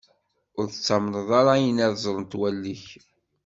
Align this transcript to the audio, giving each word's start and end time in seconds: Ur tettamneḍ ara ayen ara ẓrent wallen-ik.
Ur 0.57 0.65
tettamneḍ 0.69 1.29
ara 1.39 1.51
ayen 1.55 1.77
ara 1.85 2.01
ẓrent 2.03 2.37
wallen-ik. 2.39 2.85